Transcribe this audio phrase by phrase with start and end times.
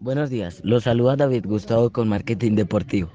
[0.00, 3.10] Buenos días, los saluda David Gustavo con Marketing Deportivo.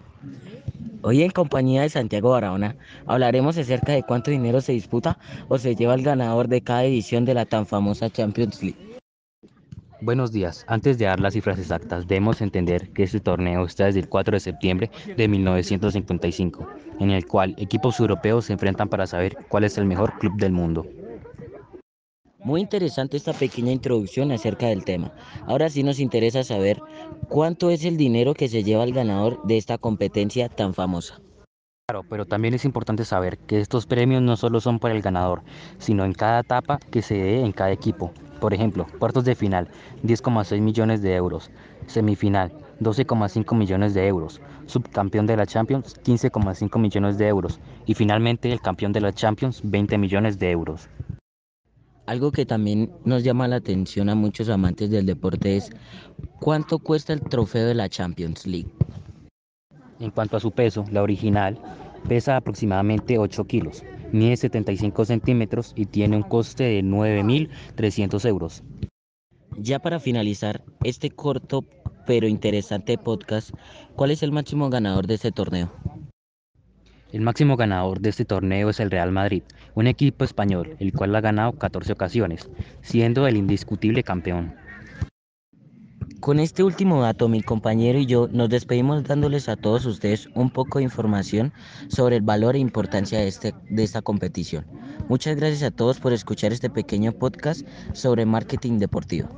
[1.01, 2.75] Hoy en compañía de Santiago Barahona
[3.07, 5.17] hablaremos acerca de cuánto dinero se disputa
[5.47, 8.77] o se lleva el ganador de cada edición de la tan famosa Champions League.
[9.99, 10.63] Buenos días.
[10.67, 14.35] Antes de dar las cifras exactas, debemos entender que este torneo está desde el 4
[14.35, 19.79] de septiembre de 1955, en el cual equipos europeos se enfrentan para saber cuál es
[19.79, 20.85] el mejor club del mundo.
[22.45, 25.11] Muy interesante esta pequeña introducción acerca del tema.
[25.47, 26.79] Ahora sí nos interesa saber
[27.27, 31.19] cuánto es el dinero que se lleva el ganador de esta competencia tan famosa.
[31.87, 35.41] Claro, pero también es importante saber que estos premios no solo son para el ganador,
[35.79, 38.11] sino en cada etapa que se dé en cada equipo.
[38.39, 39.67] Por ejemplo, cuartos de final,
[40.03, 41.49] 10,6 millones de euros.
[41.87, 44.39] Semifinal, 12,5 millones de euros.
[44.67, 47.59] Subcampeón de la Champions, 15,5 millones de euros.
[47.87, 50.87] Y finalmente el campeón de la Champions, 20 millones de euros.
[52.05, 55.71] Algo que también nos llama la atención a muchos amantes del deporte es
[56.39, 58.69] cuánto cuesta el trofeo de la Champions League.
[59.99, 61.59] En cuanto a su peso, la original
[62.07, 68.63] pesa aproximadamente 8 kilos, mide 75 centímetros y tiene un coste de 9.300 euros.
[69.57, 71.63] Ya para finalizar este corto
[72.05, 73.49] pero interesante podcast,
[73.95, 75.71] ¿cuál es el máximo ganador de este torneo?
[77.15, 81.15] El máximo ganador de este torneo es el Real Madrid, un equipo español, el cual
[81.15, 82.49] ha ganado 14 ocasiones,
[82.81, 84.53] siendo el indiscutible campeón.
[86.19, 90.49] Con este último dato, mi compañero y yo nos despedimos dándoles a todos ustedes un
[90.49, 91.53] poco de información
[91.87, 94.65] sobre el valor e importancia de, este, de esta competición.
[95.07, 99.29] Muchas gracias a todos por escuchar este pequeño podcast sobre marketing deportivo.